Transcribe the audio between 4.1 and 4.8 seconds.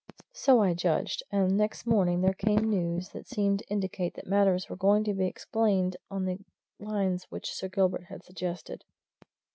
that matters were